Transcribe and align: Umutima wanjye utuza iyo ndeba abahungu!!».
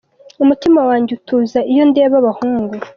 Umutima 0.43 0.79
wanjye 0.89 1.11
utuza 1.17 1.59
iyo 1.71 1.83
ndeba 1.89 2.15
abahungu!!». 2.21 2.73